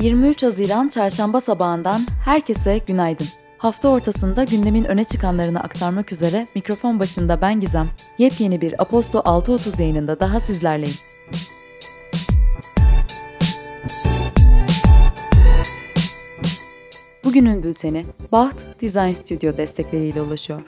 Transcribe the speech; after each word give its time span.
23 0.00 0.42
Haziran 0.42 0.88
Çarşamba 0.88 1.40
sabahından 1.40 2.00
herkese 2.24 2.78
günaydın. 2.78 3.26
Hafta 3.58 3.88
ortasında 3.88 4.44
gündemin 4.44 4.84
öne 4.84 5.04
çıkanlarını 5.04 5.60
aktarmak 5.60 6.12
üzere 6.12 6.46
mikrofon 6.54 7.00
başında 7.00 7.40
ben 7.40 7.60
Gizem. 7.60 7.88
Yepyeni 8.18 8.60
bir 8.60 8.82
Aposto 8.82 9.18
6.30 9.18 9.82
yayınında 9.82 10.20
daha 10.20 10.40
sizlerleyim. 10.40 10.96
Bugünün 17.28 17.62
bülteni 17.62 18.04
Baht 18.32 18.54
Design 18.82 19.12
Studio 19.12 19.56
destekleriyle 19.56 20.22
ulaşıyor. 20.22 20.60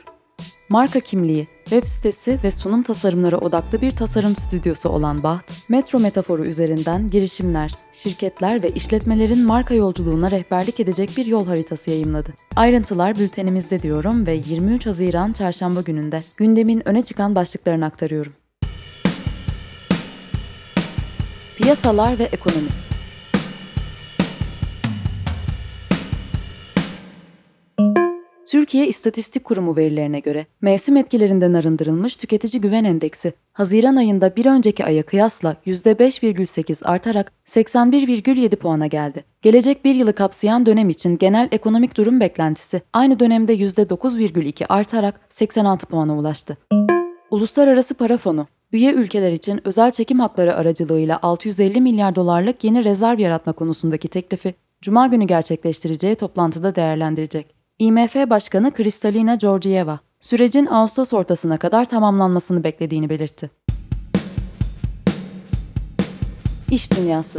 Marka 0.69 1.01
kimliği, 1.01 1.47
web 1.65 1.87
sitesi 1.87 2.39
ve 2.45 2.51
sunum 2.51 2.83
tasarımları 2.83 3.39
odaklı 3.39 3.81
bir 3.81 3.91
tasarım 3.91 4.37
stüdyosu 4.37 4.89
olan 4.89 5.23
Baht, 5.23 5.45
metro 5.69 5.99
metaforu 5.99 6.43
üzerinden 6.43 7.09
girişimler, 7.09 7.73
şirketler 7.93 8.63
ve 8.63 8.71
işletmelerin 8.71 9.47
marka 9.47 9.75
yolculuğuna 9.75 10.31
rehberlik 10.31 10.81
edecek 10.81 11.11
bir 11.17 11.27
yol 11.27 11.47
haritası 11.47 11.91
yayımladı. 11.91 12.35
Ayrıntılar 12.57 13.19
bültenimizde 13.19 13.83
diyorum 13.83 14.27
ve 14.27 14.41
23 14.47 14.87
Haziran 14.87 15.33
Çarşamba 15.33 15.81
gününde 15.81 16.23
gündemin 16.37 16.89
öne 16.89 17.03
çıkan 17.03 17.35
başlıklarını 17.35 17.85
aktarıyorum. 17.85 18.33
Piyasalar 21.57 22.19
ve 22.19 22.25
ekonomi 22.25 22.90
Türkiye 28.51 28.89
İstatistik 28.89 29.45
Kurumu 29.45 29.77
verilerine 29.77 30.21
göre 30.21 30.47
mevsim 30.61 30.97
etkilerinden 30.97 31.55
arındırılmış 31.55 32.17
tüketici 32.17 32.61
güven 32.61 32.85
endeksi 32.85 33.33
Haziran 33.53 33.97
ayında 33.97 34.37
bir 34.37 34.47
önceki 34.47 34.85
aya 34.85 35.03
kıyasla 35.03 35.57
%5,8 35.67 36.85
artarak 36.85 37.33
81,7 37.47 38.57
puana 38.57 38.87
geldi. 38.87 39.25
Gelecek 39.43 39.85
bir 39.85 39.95
yılı 39.95 40.13
kapsayan 40.13 40.67
dönem 40.67 40.89
için 40.89 41.19
genel 41.19 41.49
ekonomik 41.53 41.97
durum 41.97 42.21
beklentisi 42.21 42.83
aynı 42.93 43.21
dönemde 43.21 43.55
%9,2 43.55 44.67
artarak 44.67 45.21
86 45.29 45.87
puana 45.87 46.19
ulaştı. 46.19 46.57
Uluslararası 47.31 47.95
Para 47.95 48.19
Fonu, 48.19 48.47
üye 48.73 48.93
ülkeler 48.93 49.33
için 49.33 49.61
özel 49.65 49.91
çekim 49.91 50.21
hakları 50.21 50.57
aracılığıyla 50.57 51.19
650 51.23 51.81
milyar 51.81 52.15
dolarlık 52.15 52.65
yeni 52.65 52.85
rezerv 52.85 53.19
yaratma 53.19 53.53
konusundaki 53.53 54.09
teklifi 54.09 54.55
Cuma 54.83 55.07
günü 55.07 55.25
gerçekleştireceği 55.25 56.15
toplantıda 56.15 56.75
değerlendirecek. 56.75 57.60
IMF 57.81 58.15
Başkanı 58.15 58.75
Kristalina 58.75 59.35
Georgieva, 59.35 60.01
sürecin 60.21 60.67
Ağustos 60.67 61.13
ortasına 61.13 61.59
kadar 61.59 61.85
tamamlanmasını 61.85 62.65
beklediğini 62.65 63.11
belirtti. 63.11 63.51
İş 66.71 66.93
Dünyası 66.93 67.39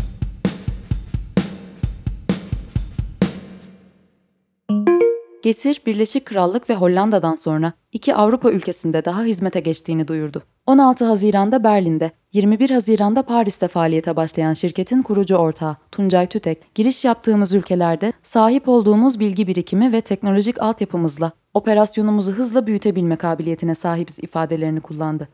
Getir, 5.41 5.81
Birleşik 5.85 6.25
Krallık 6.25 6.69
ve 6.69 6.75
Hollanda'dan 6.75 7.35
sonra 7.35 7.73
iki 7.91 8.15
Avrupa 8.15 8.51
ülkesinde 8.51 9.05
daha 9.05 9.23
hizmete 9.23 9.59
geçtiğini 9.59 10.07
duyurdu. 10.07 10.43
16 10.71 11.05
Haziran'da 11.05 11.63
Berlin'de, 11.63 12.11
21 12.33 12.69
Haziran'da 12.69 13.23
Paris'te 13.23 13.67
faaliyete 13.67 14.15
başlayan 14.15 14.53
şirketin 14.53 15.01
kurucu 15.01 15.35
ortağı 15.35 15.77
Tuncay 15.91 16.27
Tütek, 16.27 16.75
giriş 16.75 17.05
yaptığımız 17.05 17.53
ülkelerde 17.53 18.13
sahip 18.23 18.67
olduğumuz 18.67 19.19
bilgi 19.19 19.47
birikimi 19.47 19.91
ve 19.91 20.01
teknolojik 20.01 20.61
altyapımızla 20.61 21.31
operasyonumuzu 21.53 22.31
hızla 22.31 22.67
büyütebilme 22.67 23.15
kabiliyetine 23.15 23.75
sahibiz 23.75 24.19
ifadelerini 24.19 24.81
kullandı. 24.81 25.27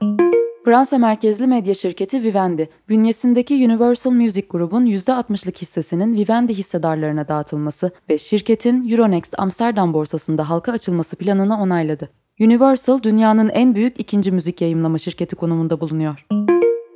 Fransa 0.65 0.97
merkezli 0.97 1.47
medya 1.47 1.73
şirketi 1.73 2.23
Vivendi, 2.23 2.69
bünyesindeki 2.89 3.53
Universal 3.53 4.11
Music 4.11 4.47
Group'un 4.49 4.85
%60'lık 4.85 5.61
hissesinin 5.61 6.15
Vivendi 6.15 6.53
hissedarlarına 6.53 7.27
dağıtılması 7.27 7.91
ve 8.09 8.17
şirketin 8.17 8.89
Euronext 8.91 9.39
Amsterdam 9.39 9.93
borsasında 9.93 10.49
halka 10.49 10.71
açılması 10.71 11.15
planını 11.15 11.61
onayladı. 11.61 12.09
Universal, 12.39 13.03
dünyanın 13.03 13.49
en 13.49 13.75
büyük 13.75 13.99
ikinci 13.99 14.31
müzik 14.31 14.61
yayımlama 14.61 14.97
şirketi 14.97 15.35
konumunda 15.35 15.81
bulunuyor. 15.81 16.25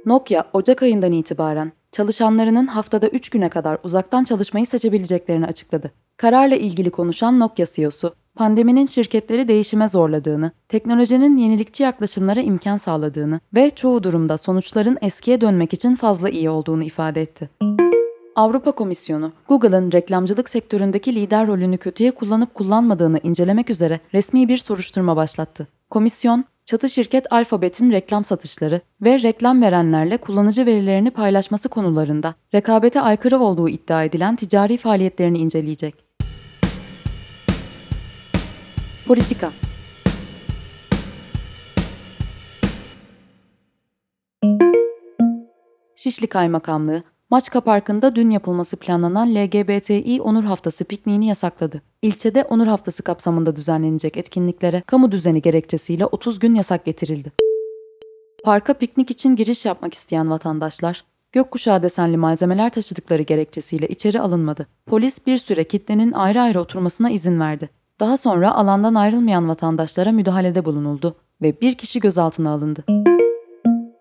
Nokia, 0.05 0.43
Ocak 0.53 0.83
ayından 0.83 1.11
itibaren 1.11 1.71
çalışanlarının 1.91 2.67
haftada 2.67 3.07
3 3.07 3.29
güne 3.29 3.49
kadar 3.49 3.77
uzaktan 3.83 4.23
çalışmayı 4.23 4.65
seçebileceklerini 4.65 5.45
açıkladı. 5.45 5.91
Kararla 6.17 6.55
ilgili 6.55 6.89
konuşan 6.89 7.39
Nokia 7.39 7.65
CEO'su, 7.65 8.13
pandeminin 8.35 8.85
şirketleri 8.85 9.47
değişime 9.47 9.87
zorladığını, 9.87 10.51
teknolojinin 10.69 11.37
yenilikçi 11.37 11.83
yaklaşımlara 11.83 12.39
imkan 12.41 12.77
sağladığını 12.77 13.39
ve 13.55 13.69
çoğu 13.69 14.03
durumda 14.03 14.37
sonuçların 14.37 14.97
eskiye 15.01 15.41
dönmek 15.41 15.73
için 15.73 15.95
fazla 15.95 16.29
iyi 16.29 16.49
olduğunu 16.49 16.83
ifade 16.83 17.21
etti. 17.21 17.49
Avrupa 18.35 18.71
Komisyonu, 18.71 19.31
Google'ın 19.47 19.91
reklamcılık 19.91 20.49
sektöründeki 20.49 21.15
lider 21.15 21.47
rolünü 21.47 21.77
kötüye 21.77 22.11
kullanıp 22.11 22.53
kullanmadığını 22.53 23.19
incelemek 23.23 23.69
üzere 23.69 23.99
resmi 24.13 24.47
bir 24.47 24.57
soruşturma 24.57 25.15
başlattı. 25.15 25.67
Komisyon, 25.89 26.45
çatı 26.65 26.89
şirket 26.89 27.33
Alphabet'in 27.33 27.91
reklam 27.91 28.23
satışları 28.23 28.81
ve 29.01 29.21
reklam 29.21 29.61
verenlerle 29.61 30.17
kullanıcı 30.17 30.65
verilerini 30.65 31.11
paylaşması 31.11 31.69
konularında 31.69 32.35
rekabete 32.53 33.01
aykırı 33.01 33.39
olduğu 33.39 33.69
iddia 33.69 34.03
edilen 34.03 34.35
ticari 34.35 34.77
faaliyetlerini 34.77 35.37
inceleyecek. 35.37 35.95
Politika 39.07 39.51
Şişli 45.95 46.27
Kaymakamlığı, 46.27 47.03
Maçka 47.31 47.61
Parkı'nda 47.61 48.15
dün 48.15 48.29
yapılması 48.29 48.77
planlanan 48.77 49.35
LGBTİ 49.35 50.21
Onur 50.21 50.43
Haftası 50.43 50.85
pikniğini 50.85 51.27
yasakladı. 51.27 51.81
İlçede 52.01 52.43
Onur 52.43 52.67
Haftası 52.67 53.03
kapsamında 53.03 53.55
düzenlenecek 53.55 54.17
etkinliklere 54.17 54.81
kamu 54.81 55.11
düzeni 55.11 55.41
gerekçesiyle 55.41 56.05
30 56.05 56.39
gün 56.39 56.55
yasak 56.55 56.85
getirildi. 56.85 57.31
Parka 58.43 58.73
piknik 58.73 59.11
için 59.11 59.35
giriş 59.35 59.65
yapmak 59.65 59.93
isteyen 59.93 60.29
vatandaşlar, 60.29 61.05
gökkuşağı 61.31 61.83
desenli 61.83 62.17
malzemeler 62.17 62.69
taşıdıkları 62.69 63.21
gerekçesiyle 63.21 63.87
içeri 63.87 64.21
alınmadı. 64.21 64.67
Polis 64.85 65.27
bir 65.27 65.37
süre 65.37 65.63
kitlenin 65.63 66.11
ayrı 66.11 66.41
ayrı 66.41 66.59
oturmasına 66.59 67.09
izin 67.09 67.39
verdi. 67.39 67.69
Daha 67.99 68.17
sonra 68.17 68.55
alandan 68.55 68.95
ayrılmayan 68.95 69.49
vatandaşlara 69.49 70.11
müdahalede 70.11 70.65
bulunuldu 70.65 71.15
ve 71.41 71.61
bir 71.61 71.75
kişi 71.75 71.99
gözaltına 71.99 72.49
alındı. 72.49 73.10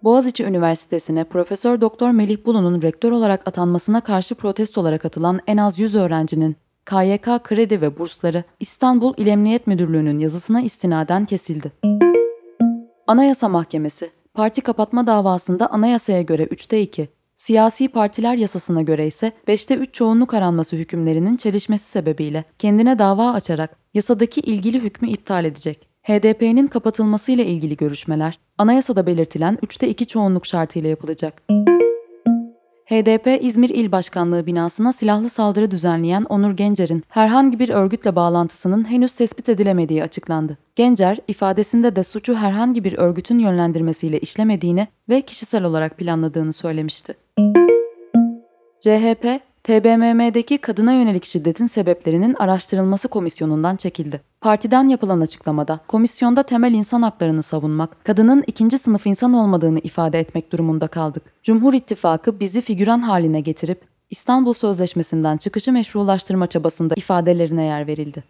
Boğaziçi 0.05 0.45
Üniversitesi'ne 0.45 1.25
Profesör 1.25 1.81
Doktor 1.81 2.11
Melih 2.11 2.45
Bulu'nun 2.45 2.83
rektör 2.83 3.13
olarak 3.13 3.49
atanmasına 3.49 4.01
karşı 4.01 4.35
protestolara 4.35 4.99
katılan 4.99 5.41
en 5.47 5.57
az 5.57 5.79
100 5.79 5.95
öğrencinin 5.95 6.57
KYK 6.87 7.45
kredi 7.45 7.81
ve 7.81 7.99
bursları 7.99 8.45
İstanbul 8.61 9.15
İl 9.17 9.27
Emniyet 9.27 9.67
Müdürlüğü'nün 9.67 10.19
yazısına 10.19 10.61
istinaden 10.61 11.27
kesildi. 11.27 11.73
Anayasa 13.07 13.49
Mahkemesi, 13.49 14.11
parti 14.35 14.61
kapatma 14.61 15.07
davasında 15.07 15.67
anayasaya 15.67 16.23
göre 16.23 16.45
3'te 16.45 16.81
2, 16.83 17.09
siyasi 17.37 17.89
partiler 17.89 18.35
yasasına 18.35 18.83
göre 18.83 19.07
ise 19.07 19.33
5'te 19.49 19.75
3 19.75 19.95
çoğunluk 19.95 20.35
aranması 20.35 20.77
hükümlerinin 20.77 21.37
çelişmesi 21.37 21.85
sebebiyle 21.85 22.45
kendine 22.59 22.99
dava 22.99 23.33
açarak 23.33 23.77
yasadaki 23.95 24.41
ilgili 24.41 24.81
hükmü 24.81 25.09
iptal 25.09 25.45
edecek. 25.45 25.90
HDP'nin 26.03 26.67
kapatılmasıyla 26.67 27.45
ilgili 27.45 27.77
görüşmeler 27.77 28.39
anayasada 28.59 29.07
belirtilen 29.07 29.59
3'te 29.63 29.89
2 29.89 30.07
çoğunluk 30.07 30.47
şartıyla 30.47 30.91
yapılacak. 30.91 31.43
HDP 32.87 33.45
İzmir 33.45 33.71
İl 33.71 33.93
Başkanlığı 33.93 34.47
binasına 34.47 34.93
silahlı 34.93 35.29
saldırı 35.29 35.71
düzenleyen 35.71 36.27
Onur 36.29 36.51
Gencer'in 36.51 37.05
herhangi 37.09 37.59
bir 37.59 37.69
örgütle 37.69 38.17
bağlantısının 38.17 38.91
henüz 38.91 39.15
tespit 39.15 39.49
edilemediği 39.49 40.03
açıklandı. 40.03 40.59
Gencer, 40.77 41.19
ifadesinde 41.29 41.97
de 41.97 42.03
suçu 42.03 42.35
herhangi 42.35 42.85
bir 42.85 42.99
örgütün 42.99 43.39
yönlendirmesiyle 43.39 44.21
işlemediğini 44.21 44.89
ve 45.09 45.21
kişisel 45.21 45.65
olarak 45.65 45.99
planladığını 45.99 46.53
söylemişti. 46.53 47.15
CHP, 48.81 49.41
TBMM'deki 49.65 50.59
kadına 50.59 50.93
yönelik 50.93 51.25
şiddetin 51.25 51.67
sebeplerinin 51.67 52.35
araştırılması 52.35 53.09
komisyonundan 53.09 53.77
çekildi. 53.77 54.21
Partiden 54.41 54.89
yapılan 54.89 55.21
açıklamada 55.21 55.81
komisyonda 55.89 56.43
temel 56.43 56.73
insan 56.73 57.03
haklarını 57.03 57.43
savunmak, 57.43 58.05
kadının 58.05 58.45
ikinci 58.47 58.79
sınıf 58.79 59.07
insan 59.07 59.33
olmadığını 59.33 59.79
ifade 59.79 60.19
etmek 60.19 60.53
durumunda 60.53 60.87
kaldık. 60.87 61.23
Cumhur 61.43 61.75
İttifakı 61.75 62.41
bizi 62.41 62.61
figüran 62.61 62.99
haline 62.99 63.41
getirip 63.41 63.81
İstanbul 64.11 64.53
Sözleşmesi'nden 64.53 65.37
çıkışı 65.37 65.73
meşrulaştırma 65.73 66.47
çabasında 66.47 66.95
ifadelerine 66.97 67.65
yer 67.65 67.87
verildi. 67.87 68.25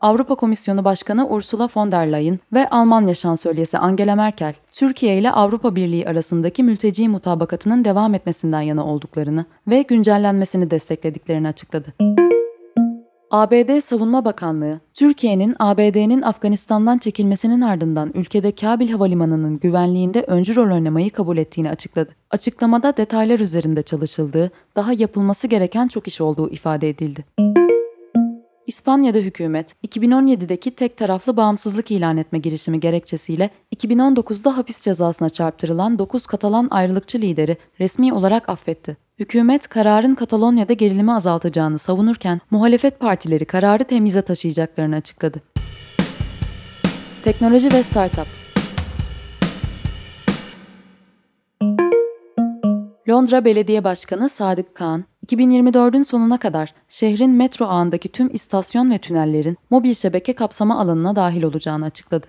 Avrupa 0.00 0.34
Komisyonu 0.34 0.84
Başkanı 0.84 1.28
Ursula 1.28 1.68
von 1.76 1.92
der 1.92 2.12
Leyen 2.12 2.38
ve 2.52 2.68
Almanya 2.70 3.14
Şansölyesi 3.14 3.78
Angela 3.78 4.14
Merkel, 4.14 4.54
Türkiye 4.72 5.18
ile 5.18 5.30
Avrupa 5.30 5.76
Birliği 5.76 6.08
arasındaki 6.08 6.62
mülteci 6.62 7.08
mutabakatının 7.08 7.84
devam 7.84 8.14
etmesinden 8.14 8.60
yana 8.60 8.86
olduklarını 8.86 9.44
ve 9.68 9.82
güncellenmesini 9.82 10.70
desteklediklerini 10.70 11.48
açıkladı. 11.48 11.94
ABD 13.30 13.80
Savunma 13.80 14.24
Bakanlığı, 14.24 14.80
Türkiye'nin 14.94 15.56
ABD'nin 15.58 16.22
Afganistan'dan 16.22 16.98
çekilmesinin 16.98 17.60
ardından 17.60 18.10
ülkede 18.14 18.52
Kabil 18.52 18.90
Havalimanı'nın 18.90 19.58
güvenliğinde 19.58 20.22
öncü 20.22 20.56
rol 20.56 20.74
oynamayı 20.74 21.10
kabul 21.10 21.36
ettiğini 21.36 21.70
açıkladı. 21.70 22.10
Açıklamada 22.30 22.96
detaylar 22.96 23.40
üzerinde 23.40 23.82
çalışıldığı, 23.82 24.50
daha 24.76 24.92
yapılması 24.92 25.46
gereken 25.46 25.88
çok 25.88 26.08
iş 26.08 26.20
olduğu 26.20 26.50
ifade 26.50 26.88
edildi. 26.88 27.24
İspanya'da 28.68 29.18
hükümet 29.18 29.74
2017'deki 29.86 30.70
tek 30.70 30.96
taraflı 30.96 31.36
bağımsızlık 31.36 31.90
ilan 31.90 32.16
etme 32.16 32.38
girişimi 32.38 32.80
gerekçesiyle 32.80 33.50
2019'da 33.76 34.56
hapis 34.56 34.80
cezasına 34.80 35.30
çarptırılan 35.30 35.98
9 35.98 36.26
Katalan 36.26 36.68
ayrılıkçı 36.70 37.18
lideri 37.18 37.56
resmi 37.80 38.12
olarak 38.12 38.48
affetti. 38.48 38.96
Hükümet 39.18 39.68
kararın 39.68 40.14
Katalonya'da 40.14 40.72
gerilimi 40.72 41.12
azaltacağını 41.12 41.78
savunurken 41.78 42.40
muhalefet 42.50 43.00
partileri 43.00 43.44
kararı 43.44 43.84
temize 43.84 44.22
taşıyacaklarını 44.22 44.96
açıkladı. 44.96 45.42
Teknoloji 47.24 47.72
ve 47.72 47.82
Startup 47.82 48.26
Londra 53.08 53.44
Belediye 53.44 53.84
Başkanı 53.84 54.28
Sadık 54.28 54.74
Kağan, 54.74 55.04
2024'ün 55.28 56.02
sonuna 56.02 56.38
kadar 56.38 56.74
şehrin 56.88 57.30
metro 57.30 57.66
ağındaki 57.66 58.08
tüm 58.08 58.34
istasyon 58.34 58.90
ve 58.90 58.98
tünellerin 58.98 59.56
mobil 59.70 59.94
şebeke 59.94 60.32
kapsama 60.32 60.80
alanına 60.80 61.16
dahil 61.16 61.42
olacağını 61.42 61.84
açıkladı. 61.84 62.26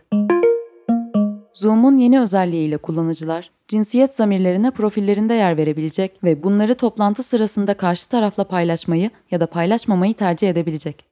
Zoom'un 1.54 1.98
yeni 1.98 2.20
özelliğiyle 2.20 2.78
kullanıcılar, 2.78 3.52
cinsiyet 3.68 4.16
zamirlerine 4.16 4.72
profillerinde 4.72 5.34
yer 5.34 5.58
verebilecek 5.58 6.24
ve 6.24 6.44
bunları 6.44 6.76
toplantı 6.76 7.24
sırasında 7.24 7.74
karşı 7.74 8.10
tarafla 8.10 8.44
paylaşmayı 8.44 9.10
ya 9.32 9.40
da 9.40 9.48
paylaşmamayı 9.48 10.14
tercih 10.14 10.50
edebilecek. 10.50 11.06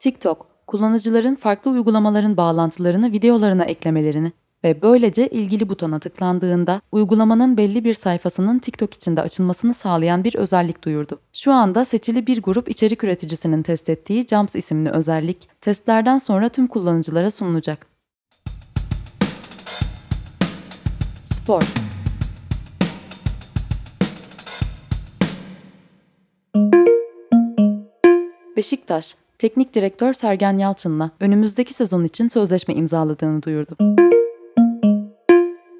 TikTok, 0.00 0.46
kullanıcıların 0.66 1.34
farklı 1.34 1.70
uygulamaların 1.70 2.36
bağlantılarını 2.36 3.12
videolarına 3.12 3.64
eklemelerini 3.64 4.32
ve 4.64 4.82
böylece 4.82 5.28
ilgili 5.28 5.68
butona 5.68 5.98
tıklandığında 5.98 6.80
uygulamanın 6.92 7.56
belli 7.56 7.84
bir 7.84 7.94
sayfasının 7.94 8.58
TikTok 8.58 8.94
içinde 8.94 9.20
açılmasını 9.20 9.74
sağlayan 9.74 10.24
bir 10.24 10.34
özellik 10.34 10.84
duyurdu. 10.84 11.20
Şu 11.32 11.52
anda 11.52 11.84
seçili 11.84 12.26
bir 12.26 12.42
grup 12.42 12.68
içerik 12.68 13.04
üreticisinin 13.04 13.62
test 13.62 13.88
ettiği 13.88 14.26
Jumps 14.26 14.56
isimli 14.56 14.90
özellik 14.90 15.48
testlerden 15.60 16.18
sonra 16.18 16.48
tüm 16.48 16.66
kullanıcılara 16.66 17.30
sunulacak. 17.30 17.86
Spor 21.24 21.62
Beşiktaş, 28.56 29.14
teknik 29.38 29.74
direktör 29.74 30.12
Sergen 30.12 30.58
Yalçın'la 30.58 31.10
önümüzdeki 31.20 31.74
sezon 31.74 32.04
için 32.04 32.28
sözleşme 32.28 32.74
imzaladığını 32.74 33.42
duyurdu. 33.42 33.91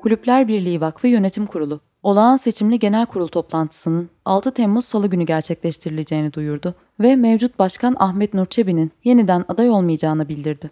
Kulüpler 0.02 0.48
Birliği 0.48 0.80
Vakfı 0.80 1.08
Yönetim 1.08 1.46
Kurulu, 1.46 1.80
olağan 2.02 2.36
seçimli 2.36 2.78
genel 2.78 3.06
kurul 3.06 3.28
toplantısının 3.28 4.10
6 4.24 4.50
Temmuz 4.50 4.84
Salı 4.84 5.06
günü 5.06 5.26
gerçekleştirileceğini 5.26 6.32
duyurdu 6.32 6.74
ve 7.00 7.16
mevcut 7.16 7.58
başkan 7.58 7.96
Ahmet 7.98 8.34
Nur 8.34 8.46
Çebi'nin 8.46 8.92
yeniden 9.04 9.44
aday 9.48 9.70
olmayacağını 9.70 10.28
bildirdi. 10.28 10.70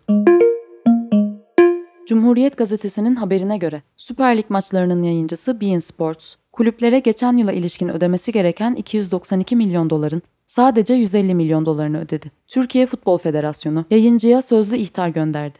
Cumhuriyet 2.09 2.57
Gazetesi'nin 2.57 3.17
haberine 3.17 3.59
göre 3.59 3.83
Süper 3.97 4.37
Lig 4.37 4.51
maçlarının 4.51 5.03
yayıncısı 5.03 5.61
Bein 5.61 5.79
Sports, 5.79 6.35
kulüplere 6.53 6.99
geçen 6.99 7.37
yıla 7.37 7.53
ilişkin 7.53 7.89
ödemesi 7.89 8.33
gereken 8.33 8.75
292 8.75 9.57
milyon 9.57 9.91
doların 9.91 10.23
sadece 10.47 10.95
150 10.95 11.35
milyon 11.35 11.67
dolarını 11.67 12.01
ödedi. 12.01 12.31
Türkiye 12.49 12.87
Futbol 12.87 13.19
Federasyonu 13.19 13.85
yayıncıya 13.91 14.43
sözlü 14.43 14.77
ihtar 14.77 15.09
gönderdi. 15.09 15.59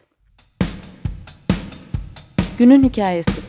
Günün 2.59 2.83
hikayesi 2.83 3.40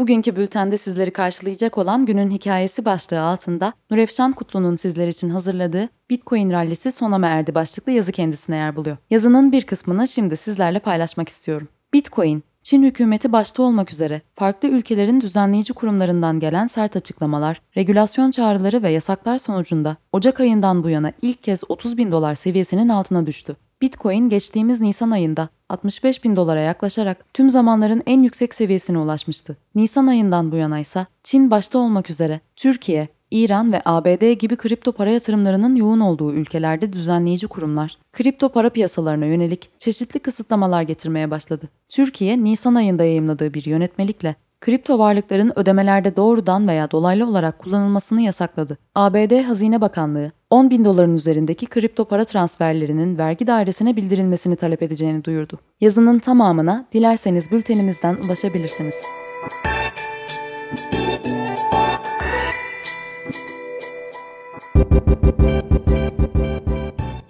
Bugünkü 0.00 0.36
bültende 0.36 0.78
sizleri 0.78 1.10
karşılayacak 1.10 1.78
olan 1.78 2.06
günün 2.06 2.30
hikayesi 2.30 2.84
başlığı 2.84 3.20
altında 3.20 3.72
Nurefşan 3.90 4.32
Kutlu'nun 4.32 4.76
sizler 4.76 5.08
için 5.08 5.30
hazırladığı 5.30 5.88
Bitcoin 6.10 6.50
rallisi 6.50 6.92
sona 6.92 7.28
erdi 7.28 7.54
başlıklı 7.54 7.92
yazı 7.92 8.12
kendisine 8.12 8.56
yer 8.56 8.76
buluyor. 8.76 8.96
Yazının 9.10 9.52
bir 9.52 9.66
kısmını 9.66 10.08
şimdi 10.08 10.36
sizlerle 10.36 10.78
paylaşmak 10.78 11.28
istiyorum. 11.28 11.68
Bitcoin, 11.92 12.42
Çin 12.62 12.82
hükümeti 12.82 13.32
başta 13.32 13.62
olmak 13.62 13.92
üzere 13.92 14.22
farklı 14.34 14.68
ülkelerin 14.68 15.20
düzenleyici 15.20 15.72
kurumlarından 15.72 16.40
gelen 16.40 16.66
sert 16.66 16.96
açıklamalar, 16.96 17.62
regülasyon 17.76 18.30
çağrıları 18.30 18.82
ve 18.82 18.90
yasaklar 18.90 19.38
sonucunda 19.38 19.96
Ocak 20.12 20.40
ayından 20.40 20.84
bu 20.84 20.88
yana 20.88 21.12
ilk 21.22 21.42
kez 21.42 21.62
30 21.68 21.96
bin 21.96 22.12
dolar 22.12 22.34
seviyesinin 22.34 22.88
altına 22.88 23.26
düştü. 23.26 23.56
Bitcoin 23.82 24.28
geçtiğimiz 24.28 24.80
Nisan 24.80 25.10
ayında 25.10 25.48
65 25.70 26.24
bin 26.24 26.36
dolara 26.36 26.60
yaklaşarak 26.60 27.34
tüm 27.34 27.50
zamanların 27.50 28.02
en 28.06 28.22
yüksek 28.22 28.54
seviyesine 28.54 28.98
ulaşmıştı. 28.98 29.56
Nisan 29.74 30.06
ayından 30.06 30.52
bu 30.52 30.56
yana 30.56 30.80
ise 30.80 31.06
Çin 31.24 31.50
başta 31.50 31.78
olmak 31.78 32.10
üzere 32.10 32.40
Türkiye, 32.56 33.08
İran 33.30 33.72
ve 33.72 33.82
ABD 33.84 34.32
gibi 34.32 34.56
kripto 34.56 34.92
para 34.92 35.10
yatırımlarının 35.10 35.76
yoğun 35.76 36.00
olduğu 36.00 36.32
ülkelerde 36.32 36.92
düzenleyici 36.92 37.46
kurumlar, 37.46 37.98
kripto 38.12 38.48
para 38.48 38.70
piyasalarına 38.70 39.26
yönelik 39.26 39.70
çeşitli 39.78 40.20
kısıtlamalar 40.20 40.82
getirmeye 40.82 41.30
başladı. 41.30 41.68
Türkiye, 41.88 42.44
Nisan 42.44 42.74
ayında 42.74 43.04
yayımladığı 43.04 43.54
bir 43.54 43.64
yönetmelikle 43.64 44.34
kripto 44.60 44.98
varlıkların 44.98 45.52
ödemelerde 45.56 46.16
doğrudan 46.16 46.68
veya 46.68 46.90
dolaylı 46.90 47.26
olarak 47.26 47.58
kullanılmasını 47.58 48.20
yasakladı. 48.20 48.78
ABD 48.94 49.42
Hazine 49.42 49.80
Bakanlığı, 49.80 50.32
10 50.50 50.70
bin 50.70 50.84
doların 50.84 51.16
üzerindeki 51.16 51.66
kripto 51.66 52.04
para 52.04 52.24
transferlerinin 52.24 53.18
vergi 53.18 53.46
dairesine 53.46 53.96
bildirilmesini 53.96 54.56
talep 54.56 54.82
edeceğini 54.82 55.24
duyurdu. 55.24 55.58
Yazının 55.80 56.18
tamamına 56.18 56.86
dilerseniz 56.92 57.50
bültenimizden 57.50 58.16
ulaşabilirsiniz. 58.26 58.94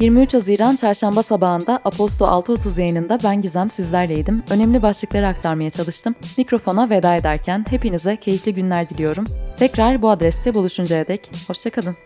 23 0.00 0.35
Haziran 0.35 0.76
Çarşamba 0.76 1.23
sabahında 1.23 1.81
Aposto 1.85 2.25
6.30 2.25 2.81
yayınında 2.81 3.19
ben 3.25 3.43
Gizem 3.43 3.69
sizlerleydim. 3.69 4.43
Önemli 4.50 4.82
başlıkları 4.82 5.26
aktarmaya 5.26 5.70
çalıştım. 5.70 6.14
Mikrofona 6.38 6.91
veda 6.91 7.17
ederken 7.17 7.64
hepinize 7.70 8.17
keyifli 8.17 8.55
günler 8.55 8.88
diliyorum. 8.88 9.25
Tekrar 9.58 10.02
bu 10.02 10.11
adreste 10.11 10.55
buluşuncaya 10.55 11.06
dek 11.06 11.31
hoşçakalın. 11.49 11.97